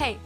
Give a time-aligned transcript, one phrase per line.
[0.00, 0.16] Hey,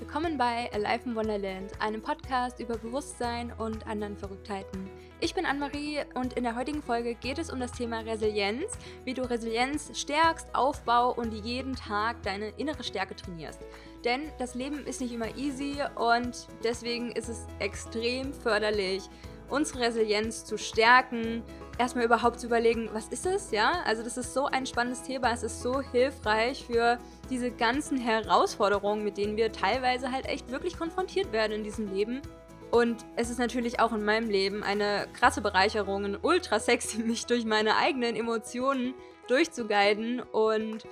[0.00, 4.90] willkommen bei Alive in Wonderland, einem Podcast über Bewusstsein und anderen Verrücktheiten.
[5.20, 8.64] Ich bin Anne-Marie und in der heutigen Folge geht es um das Thema Resilienz,
[9.04, 13.60] wie du Resilienz stärkst, aufbau und jeden Tag deine innere Stärke trainierst.
[14.04, 19.08] Denn das Leben ist nicht immer easy und deswegen ist es extrem förderlich,
[19.48, 21.44] unsere Resilienz zu stärken,
[21.78, 23.82] erstmal überhaupt zu überlegen, was ist es, ja?
[23.84, 26.98] Also das ist so ein spannendes Thema, es ist so hilfreich für
[27.30, 32.22] diese ganzen Herausforderungen, mit denen wir teilweise halt echt wirklich konfrontiert werden in diesem Leben.
[32.70, 37.44] Und es ist natürlich auch in meinem Leben eine krasse Bereicherung, ultra sexy, mich durch
[37.44, 38.94] meine eigenen Emotionen
[39.28, 40.84] durchzuguiden und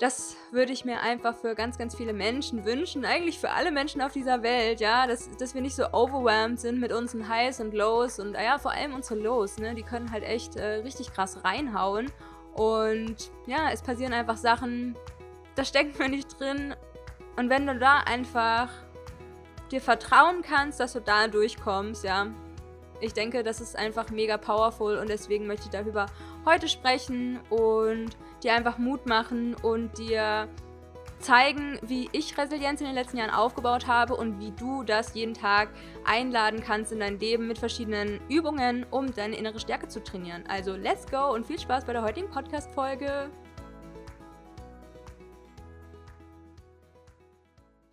[0.00, 3.04] das würde ich mir einfach für ganz, ganz viele Menschen wünschen.
[3.04, 6.80] Eigentlich für alle Menschen auf dieser Welt, ja, dass, dass wir nicht so overwhelmed sind
[6.80, 9.74] mit unseren Highs und Lows und ja, vor allem unsere Lows, ne?
[9.74, 12.10] Die können halt echt äh, richtig krass reinhauen.
[12.54, 14.96] Und ja, es passieren einfach Sachen,
[15.54, 16.74] da steckt man nicht drin.
[17.36, 18.70] Und wenn du da einfach
[19.70, 22.28] dir vertrauen kannst, dass du da durchkommst, ja,
[23.00, 26.06] ich denke, das ist einfach mega powerful und deswegen möchte ich darüber
[26.44, 30.48] heute sprechen und dir einfach Mut machen und dir
[31.18, 35.34] zeigen, wie ich Resilienz in den letzten Jahren aufgebaut habe und wie du das jeden
[35.34, 35.70] Tag
[36.04, 40.44] einladen kannst in dein Leben mit verschiedenen Übungen, um deine innere Stärke zu trainieren.
[40.48, 43.30] Also let's go und viel Spaß bei der heutigen Podcast-Folge.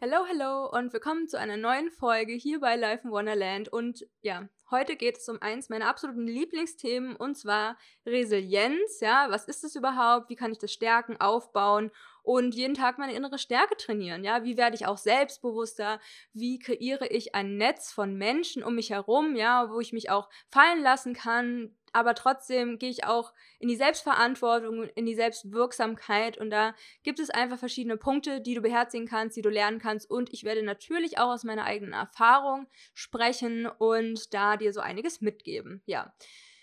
[0.02, 3.70] Hallo, hallo und willkommen zu einer neuen Folge hier bei Life in Wonderland.
[3.70, 9.00] Und ja, heute geht es um eins meiner absoluten Lieblingsthemen und zwar Resilienz.
[9.00, 10.30] Ja, was ist es überhaupt?
[10.30, 11.92] Wie kann ich das stärken, aufbauen
[12.24, 14.24] und jeden Tag meine innere Stärke trainieren?
[14.24, 16.00] Ja, wie werde ich auch selbstbewusster?
[16.34, 19.36] Wie kreiere ich ein Netz von Menschen um mich herum?
[19.36, 23.76] Ja, wo ich mich auch fallen lassen kann, aber trotzdem gehe ich auch in die
[23.76, 29.38] Selbstverantwortung, in die Selbstwirksamkeit und da gibt es einfach verschiedene Punkte, die du beherzigen kannst,
[29.38, 34.34] die du lernen kannst und ich werde natürlich auch aus meiner eigenen Erfahrung sprechen und
[34.34, 35.82] da dir so einiges mitgeben.
[35.86, 36.14] Ja.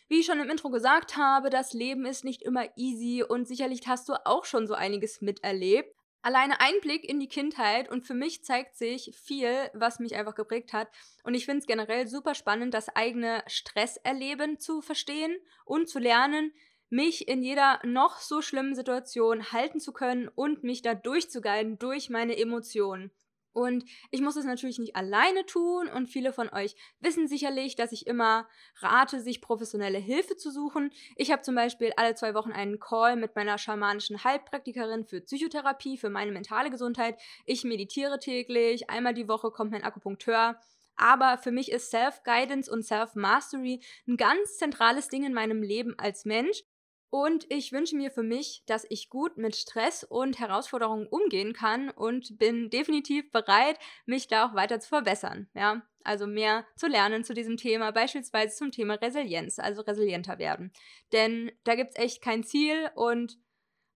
[0.09, 3.87] Wie ich schon im Intro gesagt habe, das Leben ist nicht immer easy und sicherlich
[3.87, 8.44] hast du auch schon so einiges miterlebt alleine Einblick in die Kindheit und für mich
[8.44, 10.88] zeigt sich viel, was mich einfach geprägt hat.
[11.25, 16.53] Und ich finde es generell super spannend, das eigene Stresserleben zu verstehen und zu lernen,
[16.91, 22.10] mich in jeder noch so schlimmen Situation halten zu können und mich da durchzuguiden durch
[22.10, 23.12] meine Emotionen.
[23.53, 27.93] Und ich muss es natürlich nicht alleine tun und viele von euch wissen sicherlich, dass
[27.93, 30.93] ich immer rate, sich professionelle Hilfe zu suchen.
[31.16, 35.99] Ich habe zum Beispiel alle zwei Wochen einen Call mit meiner schamanischen Heilpraktikerin für Psychotherapie,
[35.99, 37.21] für meine mentale Gesundheit.
[37.44, 40.61] Ich meditiere täglich, einmal die Woche kommt mein Akupunkteur.
[40.97, 46.27] Aber für mich ist Self-Guidance und Self-Mastery ein ganz zentrales Ding in meinem Leben als
[46.27, 46.65] Mench.
[47.10, 51.91] Und ich wünsche mir für mich, dass ich gut mit Stress und Herausforderungen umgehen kann
[51.91, 55.49] und bin definitiv bereit, mich da auch weiter zu verbessern.
[55.54, 60.72] Ja, also mehr zu lernen zu diesem Thema, beispielsweise zum Thema Resilienz, also resilienter werden.
[61.12, 63.38] Denn da gibt es echt kein Ziel und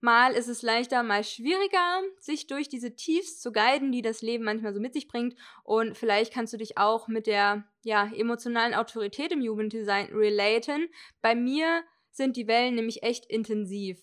[0.01, 4.45] mal ist es leichter, mal schwieriger, sich durch diese Tiefs zu guiden, die das Leben
[4.45, 5.35] manchmal so mit sich bringt.
[5.63, 10.89] Und vielleicht kannst du dich auch mit der ja, emotionalen Autorität im Jugenddesign relaten.
[11.23, 14.03] Bei mir sind die Wellen nämlich echt intensiv.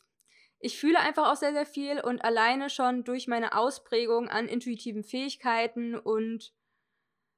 [0.60, 5.04] Ich fühle einfach auch sehr, sehr viel und alleine schon durch meine Ausprägung an intuitiven
[5.04, 6.54] Fähigkeiten und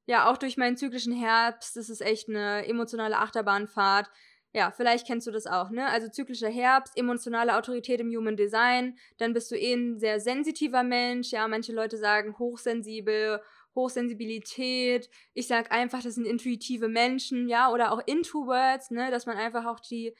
[0.05, 4.09] ja, auch durch meinen zyklischen Herbst, das ist echt eine emotionale Achterbahnfahrt.
[4.51, 5.87] Ja, vielleicht kennst du das auch, ne?
[5.87, 10.83] Also zyklischer Herbst, emotionale Autorität im Human Design, dann bist du eh ein sehr sensitiver
[10.83, 13.41] Mensch, ja, manche Leute sagen hochsensibel,
[13.75, 15.09] Hochsensibilität.
[15.33, 19.65] Ich sag einfach, das sind intuitive Menschen, ja, oder auch Introverts, ne, dass man einfach
[19.65, 20.13] auch die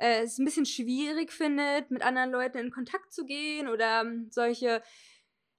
[0.00, 4.28] äh, es ein bisschen schwierig findet, mit anderen Leuten in Kontakt zu gehen oder ähm,
[4.30, 4.82] solche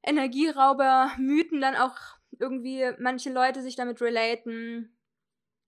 [0.04, 1.96] Energierauber-Mythen dann auch
[2.40, 4.98] irgendwie manche Leute sich damit relaten.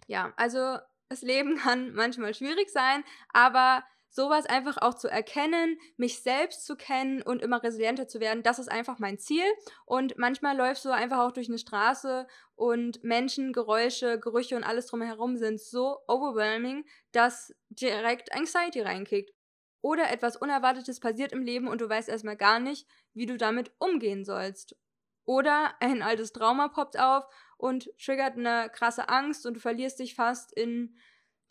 [0.07, 0.77] Ja, also
[1.09, 6.75] das Leben kann manchmal schwierig sein, aber sowas einfach auch zu erkennen, mich selbst zu
[6.75, 9.43] kennen und immer resilienter zu werden, das ist einfach mein Ziel.
[9.85, 14.85] Und manchmal läufst du einfach auch durch eine Straße und Menschen, Geräusche, Gerüche und alles
[14.85, 19.33] drumherum sind so overwhelming, dass direkt Anxiety reinkickt.
[19.81, 23.71] Oder etwas Unerwartetes passiert im Leben und du weißt erstmal gar nicht, wie du damit
[23.79, 24.77] umgehen sollst.
[25.25, 27.25] Oder ein altes Trauma poppt auf
[27.57, 30.95] und triggert eine krasse Angst und du verlierst dich fast in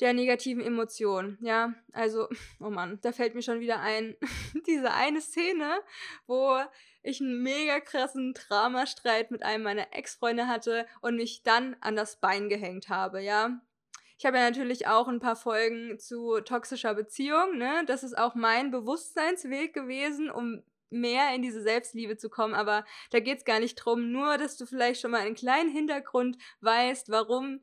[0.03, 1.39] der negativen Emotionen.
[1.41, 2.29] Ja, also,
[2.61, 4.17] oh Mann, da fällt mir schon wieder ein,
[4.67, 5.81] diese eine Szene,
[6.27, 6.59] wo
[7.05, 12.17] ich einen mega krassen Dramastreit mit einem meiner Ex-Freunde hatte und mich dann an das
[12.17, 13.61] Bein gehängt habe, ja.
[14.19, 17.85] Ich habe ja natürlich auch ein paar Folgen zu toxischer Beziehung, ne?
[17.87, 23.21] Das ist auch mein Bewusstseinsweg gewesen, um mehr in diese Selbstliebe zu kommen, aber da
[23.21, 27.09] geht es gar nicht drum, nur dass du vielleicht schon mal einen kleinen Hintergrund weißt,
[27.09, 27.63] warum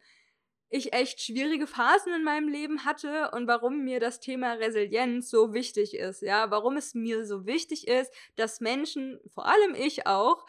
[0.70, 5.54] ich echt schwierige Phasen in meinem Leben hatte und warum mir das Thema Resilienz so
[5.54, 10.46] wichtig ist, ja, warum es mir so wichtig ist, dass Menschen, vor allem ich auch,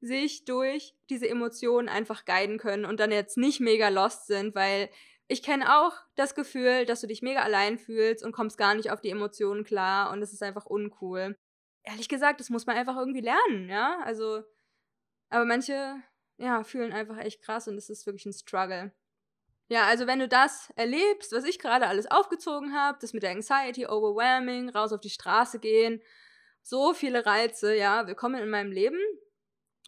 [0.00, 4.90] sich durch diese Emotionen einfach guiden können und dann jetzt nicht mega lost sind, weil
[5.28, 8.90] ich kenne auch das Gefühl, dass du dich mega allein fühlst und kommst gar nicht
[8.90, 11.36] auf die Emotionen klar und es ist einfach uncool.
[11.84, 14.00] Ehrlich gesagt, das muss man einfach irgendwie lernen, ja?
[14.04, 14.42] Also,
[15.30, 15.96] aber manche,
[16.36, 18.92] ja, fühlen einfach echt krass und es ist wirklich ein Struggle.
[19.72, 23.30] Ja, also wenn du das erlebst, was ich gerade alles aufgezogen habe, das mit der
[23.30, 26.02] Anxiety, Overwhelming, raus auf die Straße gehen,
[26.60, 28.98] so viele Reize, ja, willkommen in meinem Leben.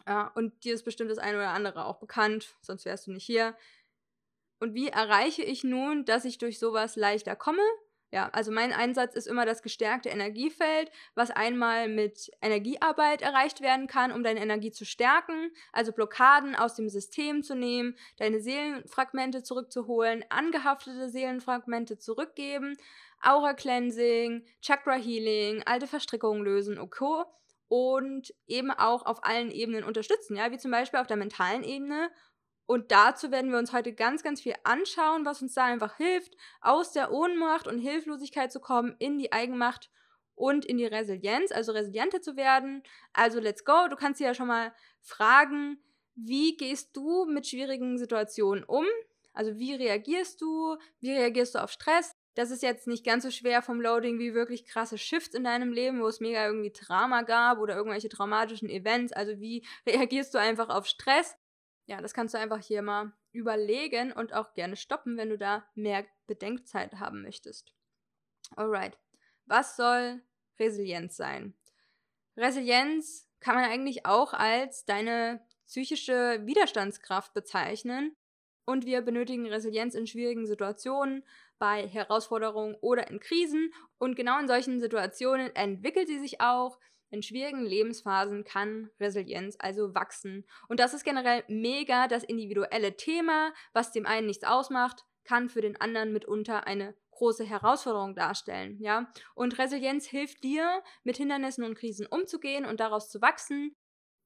[0.07, 3.27] Ja, und dir ist bestimmt das eine oder andere auch bekannt, sonst wärst du nicht
[3.27, 3.55] hier.
[4.59, 7.61] Und wie erreiche ich nun, dass ich durch sowas leichter komme?
[8.15, 13.87] Ja, also mein Einsatz ist immer das gestärkte Energiefeld, was einmal mit Energiearbeit erreicht werden
[13.87, 19.43] kann, um deine Energie zu stärken, also Blockaden aus dem System zu nehmen, deine Seelenfragmente
[19.43, 22.77] zurückzuholen, angehaftete Seelenfragmente zurückgeben,
[23.21, 27.25] Aura Cleansing, Chakra Healing, alte Verstrickungen lösen, okay,
[27.67, 32.09] und eben auch auf allen Ebenen unterstützen, ja, wie zum Beispiel auf der mentalen Ebene
[32.67, 36.35] und dazu werden wir uns heute ganz, ganz viel anschauen, was uns da einfach hilft,
[36.61, 39.91] aus der Ohnmacht und Hilflosigkeit zu kommen, in die Eigenmacht
[40.33, 42.83] und in die Resilienz, also resilienter zu werden.
[43.13, 43.87] Also let's go.
[43.89, 45.79] Du kannst dir ja schon mal fragen,
[46.15, 48.85] wie gehst du mit schwierigen Situationen um?
[49.33, 50.77] Also wie reagierst du?
[50.99, 52.15] Wie reagierst du auf Stress?
[52.35, 55.71] Das ist jetzt nicht ganz so schwer vom Loading wie wirklich krasse Shifts in deinem
[55.71, 59.13] Leben, wo es mega irgendwie Drama gab oder irgendwelche traumatischen Events.
[59.13, 61.37] Also wie reagierst du einfach auf Stress?
[61.87, 65.65] Ja, das kannst du einfach hier mal überlegen und auch gerne stoppen, wenn du da
[65.75, 67.73] mehr Bedenkzeit haben möchtest.
[68.55, 68.97] Alright.
[69.45, 70.21] Was soll
[70.59, 71.53] Resilienz sein?
[72.35, 78.15] Resilienz kann man eigentlich auch als deine psychische Widerstandskraft bezeichnen.
[78.65, 81.23] Und wir benötigen Resilienz in schwierigen Situationen,
[81.59, 83.71] bei Herausforderungen oder in Krisen.
[83.99, 86.79] Und genau in solchen Situationen entwickelt sie sich auch
[87.15, 90.45] in schwierigen Lebensphasen kann Resilienz also wachsen.
[90.67, 93.53] Und das ist generell mega das individuelle Thema.
[93.73, 99.09] Was dem einen nichts ausmacht, kann für den anderen mitunter eine große Herausforderung darstellen, ja?
[99.33, 103.75] Und Resilienz hilft dir, mit Hindernissen und Krisen umzugehen und daraus zu wachsen.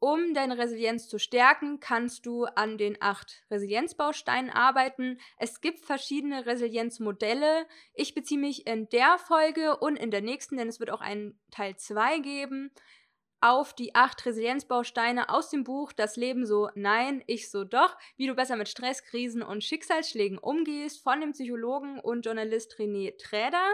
[0.02, 5.20] Um deine Resilienz zu stärken, kannst du an den acht Resilienzbausteinen arbeiten.
[5.38, 7.66] Es gibt verschiedene Resilienzmodelle.
[7.94, 11.38] Ich beziehe mich in der Folge und in der nächsten, denn es wird auch einen
[11.52, 12.72] Teil 2 geben,
[13.42, 18.28] auf die acht Resilienzbausteine aus dem Buch Das Leben so Nein, ich so doch, wie
[18.28, 23.68] du besser mit Stress, Krisen und Schicksalsschlägen umgehst, von dem Psychologen und Journalist René Träder.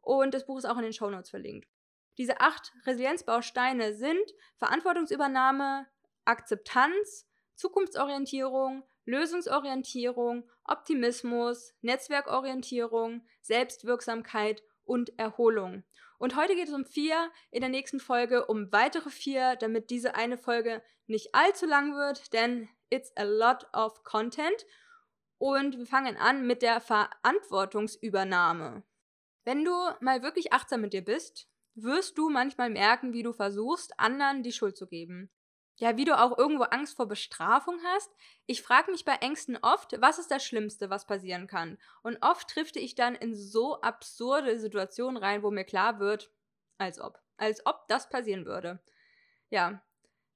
[0.00, 1.68] Und das Buch ist auch in den Shownotes verlinkt.
[2.18, 5.86] Diese acht Resilienzbausteine sind Verantwortungsübernahme,
[6.24, 15.84] Akzeptanz, Zukunftsorientierung, Lösungsorientierung, Optimismus, Netzwerkorientierung, Selbstwirksamkeit und Erholung.
[16.18, 20.16] Und heute geht es um vier, in der nächsten Folge um weitere vier, damit diese
[20.16, 24.66] eine Folge nicht allzu lang wird, denn it's a lot of content.
[25.38, 28.82] Und wir fangen an mit der Verantwortungsübernahme.
[29.44, 31.48] Wenn du mal wirklich achtsam mit dir bist,
[31.82, 35.30] wirst du manchmal merken, wie du versuchst, anderen die Schuld zu geben.
[35.76, 38.10] Ja, wie du auch irgendwo Angst vor Bestrafung hast.
[38.46, 41.78] Ich frage mich bei Ängsten oft, was ist das Schlimmste, was passieren kann?
[42.02, 46.32] Und oft triffte ich dann in so absurde Situationen rein, wo mir klar wird,
[46.78, 48.80] als ob, als ob das passieren würde.
[49.50, 49.80] Ja,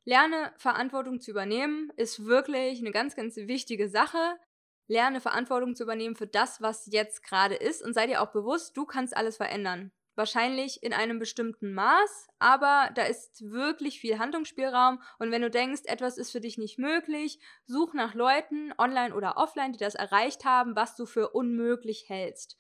[0.05, 4.39] lerne Verantwortung zu übernehmen, ist wirklich eine ganz, ganz wichtige Sache.
[4.87, 8.77] Lerne Verantwortung zu übernehmen für das, was jetzt gerade ist und sei dir auch bewusst,
[8.77, 9.93] du kannst alles verändern.
[10.15, 15.03] Wahrscheinlich in einem bestimmten Maß, aber da ist wirklich viel Handlungsspielraum.
[15.19, 19.39] Und wenn du denkst, etwas ist für dich nicht möglich, such nach Leuten, online oder
[19.39, 22.59] offline, die das erreicht haben, was du für unmöglich hältst.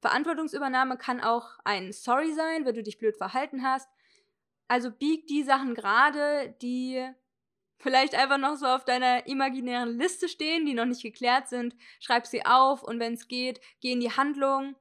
[0.00, 3.88] Verantwortungsübernahme kann auch ein Sorry sein, wenn du dich blöd verhalten hast.
[4.66, 7.06] Also bieg die Sachen gerade, die
[7.78, 11.76] vielleicht einfach noch so auf deiner imaginären Liste stehen, die noch nicht geklärt sind.
[12.00, 14.74] Schreib sie auf und wenn es geht, geh in die Handlung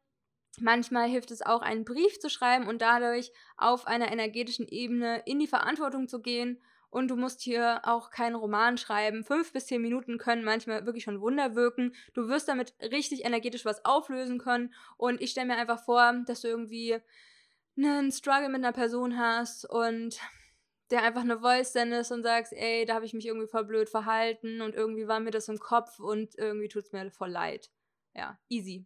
[0.59, 5.39] Manchmal hilft es auch, einen Brief zu schreiben und dadurch auf einer energetischen Ebene in
[5.39, 6.61] die Verantwortung zu gehen.
[6.91, 9.23] Und du musst hier auch keinen Roman schreiben.
[9.23, 11.95] Fünf bis zehn Minuten können manchmal wirklich schon Wunder wirken.
[12.13, 14.71] Du wirst damit richtig energetisch was auflösen können.
[14.95, 16.99] Und ich stelle mir einfach vor, dass du irgendwie
[17.75, 20.19] einen Struggle mit einer Person hast und
[20.91, 23.89] der einfach eine Voice sendest und sagst, ey, da habe ich mich irgendwie voll blöd
[23.89, 27.71] verhalten und irgendwie war mir das im Kopf und irgendwie tut es mir voll leid.
[28.13, 28.85] Ja, easy.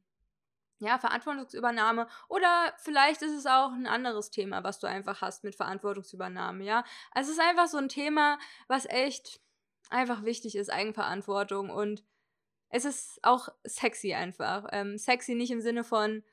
[0.79, 5.55] Ja, Verantwortungsübernahme oder vielleicht ist es auch ein anderes Thema, was du einfach hast mit
[5.55, 6.83] Verantwortungsübernahme, ja.
[7.11, 9.41] Also es ist einfach so ein Thema, was echt
[9.89, 12.03] einfach wichtig ist, Eigenverantwortung und
[12.69, 14.67] es ist auch sexy einfach.
[14.71, 16.23] Ähm, sexy nicht im Sinne von,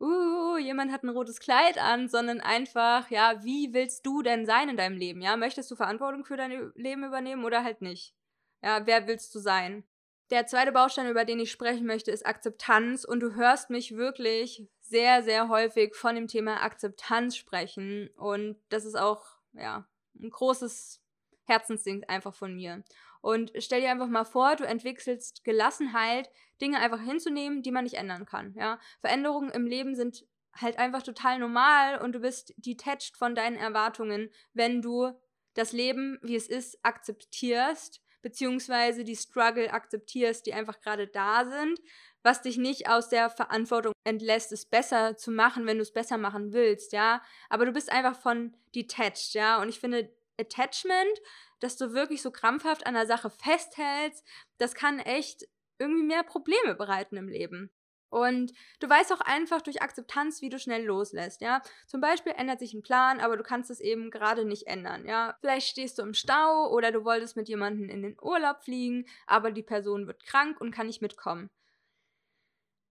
[0.00, 4.68] uh, jemand hat ein rotes Kleid an, sondern einfach, ja, wie willst du denn sein
[4.68, 5.22] in deinem Leben?
[5.22, 8.14] Ja, möchtest du Verantwortung für dein Leben übernehmen oder halt nicht?
[8.62, 9.84] Ja, wer willst du sein?
[10.30, 13.04] Der zweite Baustein, über den ich sprechen möchte, ist Akzeptanz.
[13.04, 18.08] Und du hörst mich wirklich sehr, sehr häufig von dem Thema Akzeptanz sprechen.
[18.16, 19.86] Und das ist auch, ja,
[20.18, 21.02] ein großes
[21.44, 22.82] Herzensding einfach von mir.
[23.20, 27.96] Und stell dir einfach mal vor, du entwickelst Gelassenheit, Dinge einfach hinzunehmen, die man nicht
[27.96, 28.54] ändern kann.
[28.54, 28.78] Ja?
[29.00, 34.30] Veränderungen im Leben sind halt einfach total normal und du bist detached von deinen Erwartungen,
[34.52, 35.12] wenn du
[35.54, 41.78] das Leben, wie es ist, akzeptierst beziehungsweise die Struggle akzeptierst, die einfach gerade da sind,
[42.22, 46.16] was dich nicht aus der Verantwortung entlässt, es besser zu machen, wenn du es besser
[46.16, 47.22] machen willst, ja.
[47.50, 49.60] Aber du bist einfach von detached, ja.
[49.60, 51.20] Und ich finde, Attachment,
[51.60, 54.24] dass du wirklich so krampfhaft an der Sache festhältst,
[54.56, 55.46] das kann echt
[55.78, 57.70] irgendwie mehr Probleme bereiten im Leben.
[58.14, 61.60] Und du weißt auch einfach durch Akzeptanz, wie du schnell loslässt, ja.
[61.88, 65.36] Zum Beispiel ändert sich ein Plan, aber du kannst es eben gerade nicht ändern, ja.
[65.40, 69.50] Vielleicht stehst du im Stau oder du wolltest mit jemandem in den Urlaub fliegen, aber
[69.50, 71.50] die Person wird krank und kann nicht mitkommen.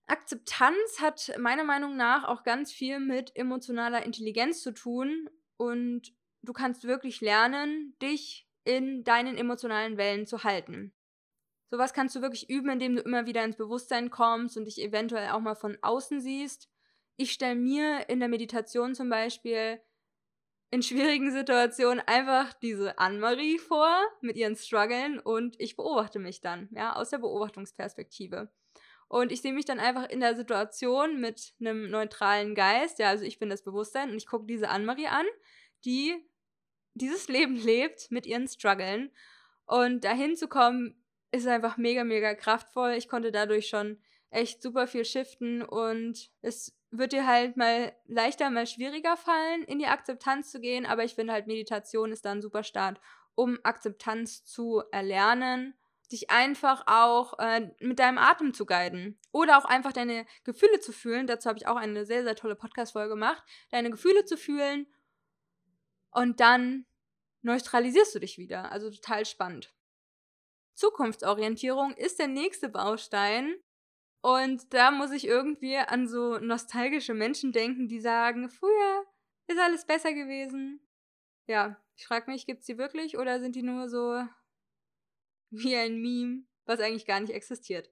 [0.07, 6.51] Akzeptanz hat meiner Meinung nach auch ganz viel mit emotionaler Intelligenz zu tun und du
[6.51, 10.93] kannst wirklich lernen, dich in deinen emotionalen Wellen zu halten.
[11.73, 15.29] Sowas kannst du wirklich üben, indem du immer wieder ins Bewusstsein kommst und dich eventuell
[15.29, 16.69] auch mal von außen siehst.
[17.15, 19.81] Ich stelle mir in der Meditation zum Beispiel
[20.69, 26.69] in schwierigen Situationen einfach diese Anne-Marie vor mit ihren Struggeln und ich beobachte mich dann,
[26.75, 28.51] ja, aus der Beobachtungsperspektive.
[29.07, 33.25] Und ich sehe mich dann einfach in der Situation mit einem neutralen Geist, ja, also
[33.25, 35.25] ich bin das Bewusstsein und ich gucke diese Anne-Marie an,
[35.85, 36.23] die
[36.93, 39.09] dieses Leben lebt mit ihren Struggeln.
[39.65, 41.02] Und dahin zu kommen,
[41.33, 42.91] ist einfach mega, mega kraftvoll.
[42.91, 43.99] Ich konnte dadurch schon
[44.29, 49.79] echt super viel shiften und es wird dir halt mal leichter, mal schwieriger fallen, in
[49.79, 52.99] die Akzeptanz zu gehen, aber ich finde halt Meditation ist da ein super Start,
[53.35, 55.73] um Akzeptanz zu erlernen,
[56.11, 60.91] dich einfach auch äh, mit deinem Atem zu guiden oder auch einfach deine Gefühle zu
[60.91, 61.25] fühlen.
[61.25, 63.41] Dazu habe ich auch eine sehr, sehr tolle Podcast-Folge gemacht.
[63.71, 64.85] Deine Gefühle zu fühlen
[66.11, 66.85] und dann
[67.41, 68.71] neutralisierst du dich wieder.
[68.71, 69.72] Also total spannend.
[70.75, 73.55] Zukunftsorientierung ist der nächste Baustein.
[74.21, 79.05] Und da muss ich irgendwie an so nostalgische Menschen denken, die sagen, früher
[79.47, 80.79] ist alles besser gewesen.
[81.45, 84.23] Ja, ich frage mich, gibt's die wirklich oder sind die nur so
[85.49, 87.89] wie ein Meme, was eigentlich gar nicht existiert?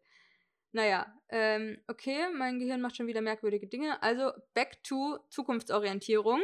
[0.71, 4.01] Naja, ähm, okay, mein Gehirn macht schon wieder merkwürdige Dinge.
[4.01, 6.41] Also back to Zukunftsorientierung.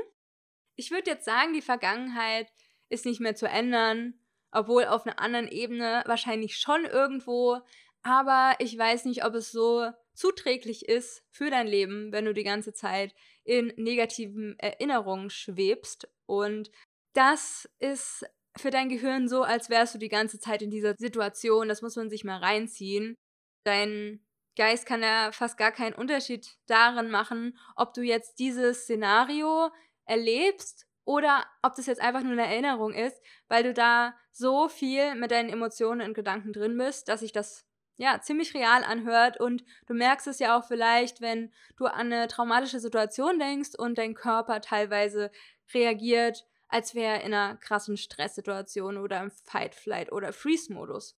[0.75, 2.51] Ich würde jetzt sagen, die Vergangenheit
[2.89, 4.19] ist nicht mehr zu ändern
[4.51, 7.59] obwohl auf einer anderen Ebene wahrscheinlich schon irgendwo,
[8.03, 12.43] aber ich weiß nicht, ob es so zuträglich ist für dein Leben, wenn du die
[12.43, 13.13] ganze Zeit
[13.43, 16.09] in negativen Erinnerungen schwebst.
[16.25, 16.71] Und
[17.13, 18.25] das ist
[18.57, 21.67] für dein Gehirn so, als wärst du die ganze Zeit in dieser Situation.
[21.67, 23.15] Das muss man sich mal reinziehen.
[23.63, 24.25] Dein
[24.55, 29.69] Geist kann ja fast gar keinen Unterschied darin machen, ob du jetzt dieses Szenario
[30.05, 35.15] erlebst oder ob das jetzt einfach nur eine Erinnerung ist, weil du da so viel
[35.15, 39.63] mit deinen Emotionen und Gedanken drin bist, dass sich das ja ziemlich real anhört und
[39.87, 44.15] du merkst es ja auch vielleicht, wenn du an eine traumatische Situation denkst und dein
[44.15, 45.31] Körper teilweise
[45.73, 51.17] reagiert, als wäre er in einer krassen Stresssituation oder im Fight, Flight oder Freeze-Modus.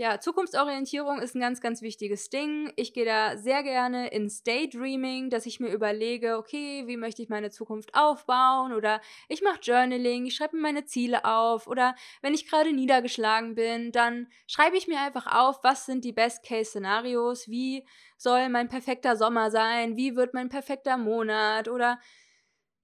[0.00, 2.72] Ja, Zukunftsorientierung ist ein ganz, ganz wichtiges Ding.
[2.76, 7.28] Ich gehe da sehr gerne ins Daydreaming, dass ich mir überlege, okay, wie möchte ich
[7.28, 8.72] meine Zukunft aufbauen?
[8.72, 11.66] Oder ich mache Journaling, ich schreibe mir meine Ziele auf.
[11.66, 16.12] Oder wenn ich gerade niedergeschlagen bin, dann schreibe ich mir einfach auf, was sind die
[16.12, 17.48] Best-Case-Szenarios?
[17.48, 17.84] Wie
[18.16, 19.96] soll mein perfekter Sommer sein?
[19.96, 21.66] Wie wird mein perfekter Monat?
[21.66, 21.98] Oder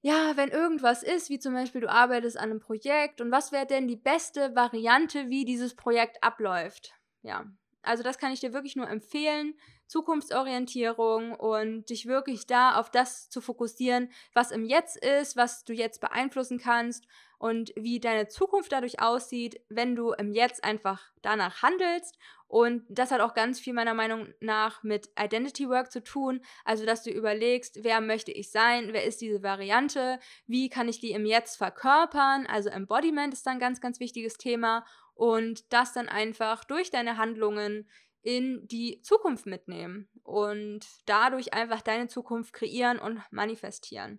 [0.03, 3.67] ja, wenn irgendwas ist, wie zum Beispiel du arbeitest an einem Projekt und was wäre
[3.67, 6.95] denn die beste Variante, wie dieses Projekt abläuft?
[7.25, 7.45] Ja,
[7.83, 9.55] also das kann ich dir wirklich nur empfehlen.
[9.87, 15.75] Zukunftsorientierung und dich wirklich da auf das zu fokussieren, was im Jetzt ist, was du
[15.75, 17.07] jetzt beeinflussen kannst
[17.39, 22.17] und wie deine Zukunft dadurch aussieht, wenn du im Jetzt einfach danach handelst.
[22.49, 26.41] Und das hat auch ganz viel meiner Meinung nach mit Identity Work zu tun.
[26.65, 31.01] Also, dass du überlegst, wer möchte ich sein, wer ist diese Variante, wie kann ich
[31.01, 32.47] die im Jetzt verkörpern.
[32.47, 37.17] Also Embodiment ist dann ein ganz, ganz wichtiges Thema und das dann einfach durch deine
[37.17, 37.89] Handlungen
[38.23, 44.19] in die Zukunft mitnehmen und dadurch einfach deine Zukunft kreieren und manifestieren.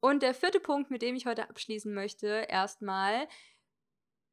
[0.00, 3.28] Und der vierte Punkt, mit dem ich heute abschließen möchte, erstmal,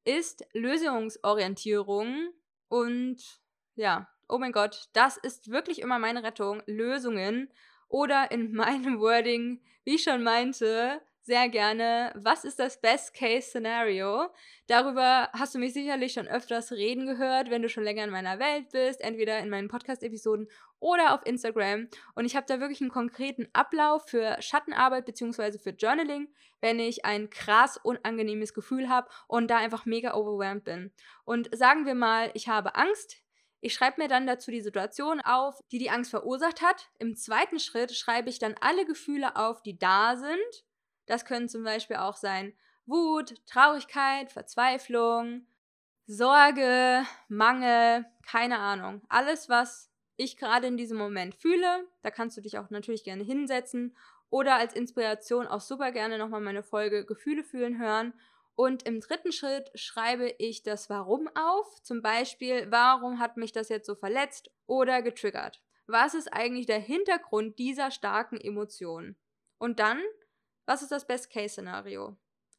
[0.06, 2.30] ist Lösungsorientierung.
[2.70, 3.42] Und
[3.76, 6.64] ja, oh mein Gott, das ist wirklich immer meine Rettung.
[6.66, 7.52] Lösungen.
[7.90, 14.30] Oder in meinem Wording, wie ich schon meinte, sehr gerne, was ist das Best-Case-Szenario?
[14.66, 18.40] Darüber hast du mich sicherlich schon öfters reden gehört, wenn du schon länger in meiner
[18.40, 20.48] Welt bist, entweder in meinen Podcast-Episoden
[20.80, 21.90] oder auf Instagram.
[22.16, 25.60] Und ich habe da wirklich einen konkreten Ablauf für Schattenarbeit bzw.
[25.60, 26.30] für Journaling,
[26.62, 30.94] wenn ich ein krass unangenehmes Gefühl habe und da einfach mega overwhelmed bin.
[31.26, 33.18] Und sagen wir mal, ich habe Angst,
[33.60, 36.90] ich schreibe mir dann dazu die Situation auf, die die Angst verursacht hat.
[37.00, 40.67] Im zweiten Schritt schreibe ich dann alle Gefühle auf, die da sind
[41.08, 42.54] das können zum Beispiel auch sein
[42.86, 45.46] Wut, Traurigkeit, Verzweiflung,
[46.06, 49.02] Sorge, Mangel, keine Ahnung.
[49.10, 53.24] Alles, was ich gerade in diesem Moment fühle, da kannst du dich auch natürlich gerne
[53.24, 53.96] hinsetzen
[54.30, 58.14] oder als Inspiration auch super gerne nochmal meine Folge Gefühle fühlen hören.
[58.56, 61.82] Und im dritten Schritt schreibe ich das Warum auf.
[61.84, 65.62] Zum Beispiel, warum hat mich das jetzt so verletzt oder getriggert?
[65.86, 69.16] Was ist eigentlich der Hintergrund dieser starken Emotionen?
[69.60, 70.02] Und dann
[70.68, 72.16] was ist das Best-Case-Szenario?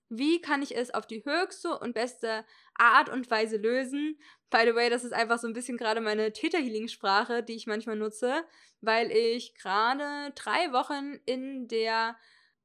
[0.09, 4.19] Wie kann ich es auf die höchste und beste Art und Weise lösen?
[4.49, 7.97] By the way, das ist einfach so ein bisschen gerade meine Theta-Healing-Sprache, die ich manchmal
[7.97, 8.45] nutze,
[8.81, 12.17] weil ich gerade drei Wochen in der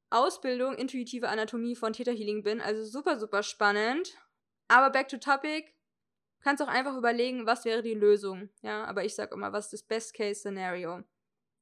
[0.09, 2.61] Ausbildung intuitive Anatomie von Theta Healing bin.
[2.61, 4.17] Also super, super spannend.
[4.69, 5.65] Aber back to topic.
[6.37, 8.49] Du kannst auch einfach überlegen, was wäre die Lösung.
[8.61, 11.03] Ja, aber ich sag immer, was ist das Best-Case-Szenario?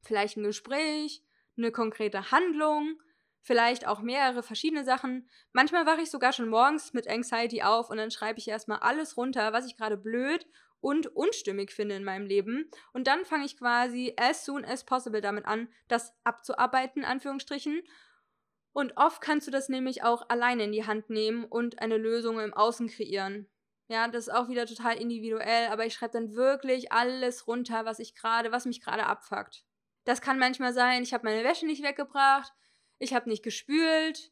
[0.04, 1.24] Vielleicht ein Gespräch,
[1.58, 3.02] eine konkrete Handlung,
[3.42, 5.30] vielleicht auch mehrere verschiedene Sachen.
[5.52, 9.18] Manchmal wache ich sogar schon morgens mit Anxiety auf und dann schreibe ich erstmal alles
[9.18, 10.46] runter, was ich gerade blöd
[10.80, 12.70] und unstimmig finde in meinem Leben.
[12.94, 17.82] Und dann fange ich quasi as soon as possible damit an, das abzuarbeiten, Anführungsstrichen.
[18.74, 22.40] Und oft kannst du das nämlich auch alleine in die Hand nehmen und eine Lösung
[22.40, 23.48] im Außen kreieren.
[23.90, 28.00] Ja, das ist auch wieder total individuell, aber ich schreibe dann wirklich alles runter, was
[28.00, 29.66] ich gerade, was mich gerade abfuckt.
[30.06, 32.54] Das kann manchmal sein, ich habe meine Wäsche nicht weggebracht,
[33.02, 34.32] ich habe nicht gespült,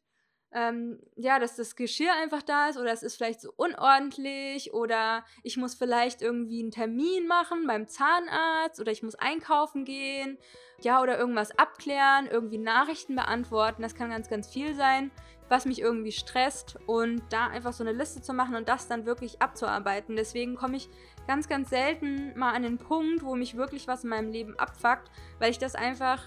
[0.51, 5.23] ähm, ja, dass das Geschirr einfach da ist oder es ist vielleicht so unordentlich oder
[5.43, 10.37] ich muss vielleicht irgendwie einen Termin machen beim Zahnarzt oder ich muss einkaufen gehen,
[10.81, 15.11] ja, oder irgendwas abklären, irgendwie Nachrichten beantworten, das kann ganz, ganz viel sein,
[15.49, 16.77] was mich irgendwie stresst.
[16.85, 20.15] Und da einfach so eine Liste zu machen und das dann wirklich abzuarbeiten.
[20.15, 20.89] Deswegen komme ich
[21.27, 25.09] ganz, ganz selten mal an den Punkt, wo mich wirklich was in meinem Leben abfuckt,
[25.39, 26.23] weil ich das einfach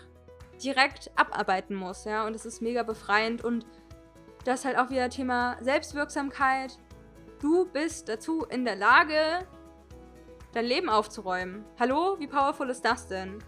[0.65, 3.67] direkt abarbeiten muss, ja, und es ist mega befreiend und
[4.45, 6.79] das ist halt auch wieder Thema Selbstwirksamkeit.
[7.41, 9.47] Du bist dazu in der Lage,
[10.53, 11.65] dein Leben aufzuräumen.
[11.79, 13.43] Hallo, wie powerful ist das denn?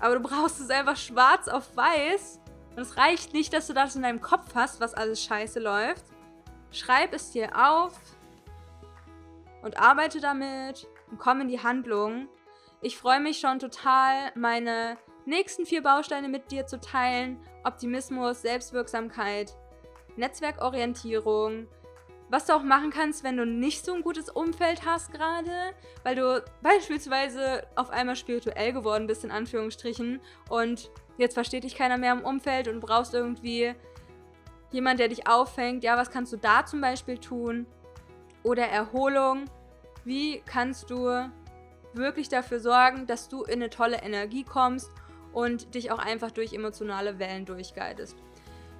[0.00, 2.40] Aber du brauchst es einfach schwarz auf weiß.
[2.76, 6.04] Und es reicht nicht, dass du das in deinem Kopf hast, was alles scheiße läuft.
[6.70, 7.98] Schreib es dir auf
[9.62, 12.28] und arbeite damit und komm in die Handlung.
[12.80, 14.96] Ich freue mich schon total, meine
[15.28, 17.38] nächsten vier Bausteine mit dir zu teilen.
[17.64, 19.54] Optimismus, Selbstwirksamkeit,
[20.16, 21.68] Netzwerkorientierung.
[22.30, 26.16] Was du auch machen kannst, wenn du nicht so ein gutes Umfeld hast gerade, weil
[26.16, 32.12] du beispielsweise auf einmal spirituell geworden bist, in Anführungsstrichen, und jetzt versteht dich keiner mehr
[32.12, 33.74] im Umfeld und brauchst irgendwie
[34.70, 35.84] jemand, der dich auffängt.
[35.84, 37.66] Ja, was kannst du da zum Beispiel tun?
[38.42, 39.44] Oder Erholung.
[40.04, 41.30] Wie kannst du
[41.94, 44.90] wirklich dafür sorgen, dass du in eine tolle Energie kommst
[45.32, 48.16] und dich auch einfach durch emotionale Wellen durchguidest.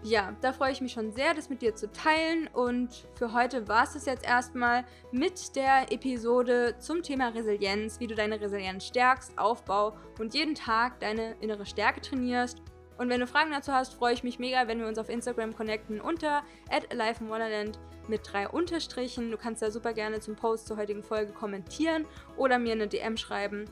[0.05, 2.49] Ja, da freue ich mich schon sehr, das mit dir zu teilen.
[2.53, 8.07] Und für heute war es das jetzt erstmal mit der Episode zum Thema Resilienz, wie
[8.07, 12.63] du deine Resilienz stärkst, Aufbau und jeden Tag deine innere Stärke trainierst.
[12.97, 15.55] Und wenn du Fragen dazu hast, freue ich mich mega, wenn wir uns auf Instagram
[15.55, 16.43] connecten unter
[16.91, 19.31] @aliveinwonderland mit drei Unterstrichen.
[19.31, 22.07] Du kannst da super gerne zum Post zur heutigen Folge kommentieren
[22.37, 23.67] oder mir eine DM schreiben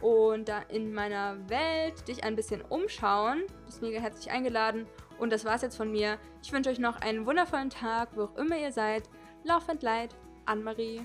[0.00, 3.44] und da in meiner Welt dich ein bisschen umschauen.
[3.46, 4.86] Du bist mega herzlich eingeladen.
[5.18, 6.18] Und das war's jetzt von mir.
[6.42, 9.08] Ich wünsche euch noch einen wundervollen Tag, wo auch immer ihr seid.
[9.44, 10.14] Lauf and Light,
[10.46, 11.02] Anne-Marie.